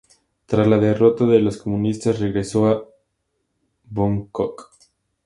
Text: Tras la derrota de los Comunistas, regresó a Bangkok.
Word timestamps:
Tras 0.47 0.65
la 0.65 0.79
derrota 0.79 1.27
de 1.27 1.37
los 1.41 1.57
Comunistas, 1.57 2.19
regresó 2.19 2.67
a 2.67 2.89
Bangkok. 3.83 4.71